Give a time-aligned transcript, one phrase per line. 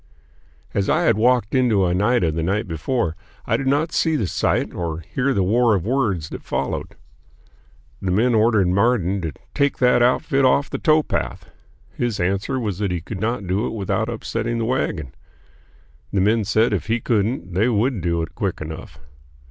[0.73, 3.15] As I had walked into Oneida the night before,
[3.45, 6.95] I did not see the sight or hear the war of words that followed.
[8.01, 11.51] The men ordered Marden to "take that outfit off the towpath."
[11.93, 15.13] His answer was that he could not do it without upsetting the wagon.
[16.11, 18.97] The men said if he couldn't they would do it quick enough.